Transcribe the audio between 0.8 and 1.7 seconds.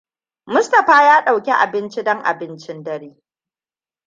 ya ɗauki